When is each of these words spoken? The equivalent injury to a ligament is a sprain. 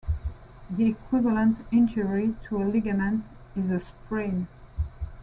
The 0.71 0.87
equivalent 0.87 1.59
injury 1.71 2.35
to 2.49 2.57
a 2.59 2.65
ligament 2.65 3.23
is 3.55 3.69
a 3.69 3.79
sprain. 3.79 4.47